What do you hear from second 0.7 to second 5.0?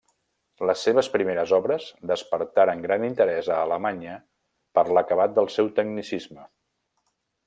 seves primeres obres despertaren gran interès a Alemanya per